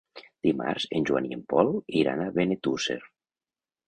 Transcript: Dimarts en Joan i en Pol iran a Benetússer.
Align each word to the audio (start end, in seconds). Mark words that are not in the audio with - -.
Dimarts 0.45 0.85
en 0.99 1.03
Joan 1.09 1.27
i 1.29 1.35
en 1.37 1.43
Pol 1.53 1.69
iran 1.99 2.23
a 2.23 2.31
Benetússer. 2.39 2.97